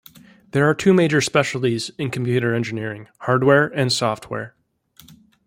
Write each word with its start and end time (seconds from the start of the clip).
There 0.49 0.67
are 0.67 0.73
two 0.73 0.95
major 0.95 1.21
specialties 1.21 1.91
in 1.99 2.09
computer 2.09 2.55
engineering: 2.55 3.07
hardware 3.19 3.67
and 3.67 3.93
software. 3.93 4.55